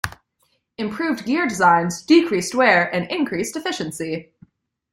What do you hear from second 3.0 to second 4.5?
increased efficiency.